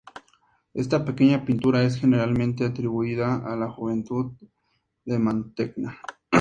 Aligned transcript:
Esta 0.73 1.05
pequeña 1.05 1.45
pintura 1.45 1.83
es 1.83 1.97
generalmente 1.97 2.65
atribuida 2.65 3.35
a 3.35 3.55
la 3.55 3.69
juventud 3.69 4.31
de 5.05 5.19
Mantegna. 5.19 5.99